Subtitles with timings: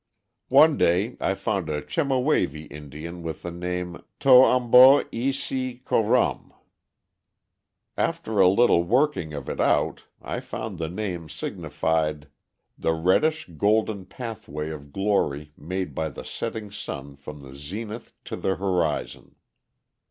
[0.49, 5.75] One day I found a Chemehuevi Indian with the name Tow um bow i si
[5.85, 6.51] co rum.
[7.95, 12.29] After a little working of it out, I found the name signified:
[12.79, 18.35] "The reddish golden pathway of glory made by the setting sun from the zenith to
[18.35, 19.35] the horizon."